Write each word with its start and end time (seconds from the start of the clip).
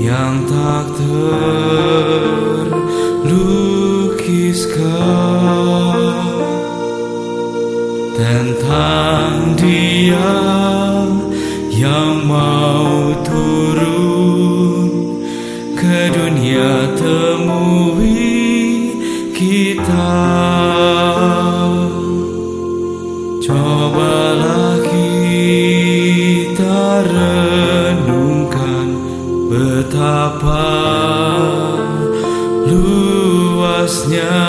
yang 0.00 0.48
tak 0.48 0.96
terlukiskan 0.96 2.72
tentang 8.16 9.60
Dia 9.60 10.40
yang 11.68 12.24
mau 12.24 13.12
turun 13.20 14.88
ke 15.76 16.08
dunia 16.16 16.96
temui 16.96 18.24
kita. 19.36 20.16
Cobalah 23.44 24.80
kita 24.80 27.04
betapa 29.60 30.72
luasnya 32.64 34.40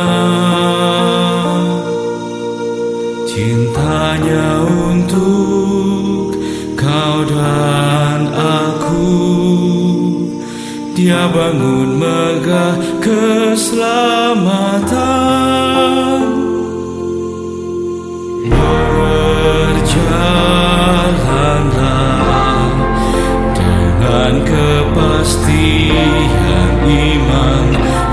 cintanya 3.28 4.64
untuk 4.64 6.40
kau 6.80 7.28
dan 7.28 8.32
aku. 8.32 9.20
Dia 10.96 11.28
bangun 11.28 12.00
megah 12.00 12.80
keselamatan 13.04 15.41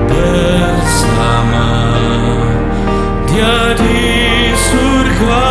Bersama 0.09 1.69
Dia 3.29 3.77
di 3.77 4.49
surga 4.57 5.48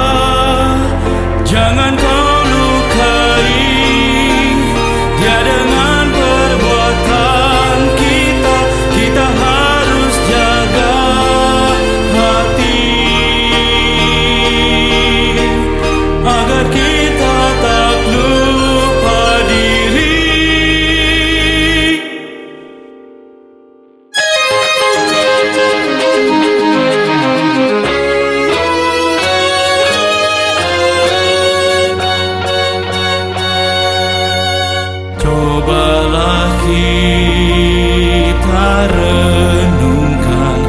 kita 36.69 38.69
renungkan 38.93 40.61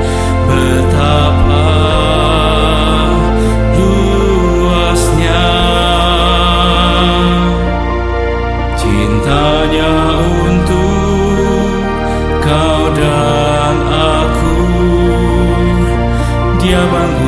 betapa 0.48 1.68
luasnya. 3.76 5.44
Cintanya 8.80 9.92
untuk 10.48 11.84
kau 12.40 12.84
dan 12.96 13.76
aku. 13.92 14.56
Dia 16.64 16.80
bangga 16.80 17.19